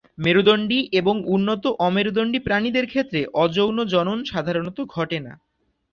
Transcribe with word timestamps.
মেরুদণ্ডী 0.17 0.79
এবং 0.99 1.15
উন্নত 1.27 1.63
অমেরুদণ্ডী 1.87 2.39
প্রাণীদের 2.39 2.85
ক্ষেত্রে 2.87 3.19
অযৌন 3.43 3.77
জনন 3.93 4.17
সাধারণত 4.31 4.77
ঘটে 4.93 5.17
না। 5.19 5.33